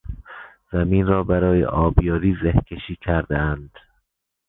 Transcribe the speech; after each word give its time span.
زمین 0.71 1.07
را 1.07 1.23
برای 1.23 1.65
آبیاری 1.65 2.35
زهکشی 2.43 2.95
کردهاند. 3.05 3.69